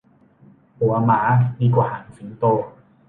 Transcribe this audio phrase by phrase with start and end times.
[0.79, 1.19] หัวหมา
[1.59, 2.45] ดีกว่าหางสิงโต